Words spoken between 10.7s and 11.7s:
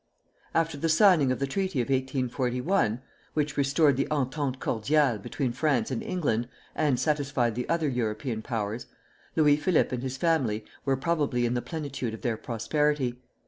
were probably in the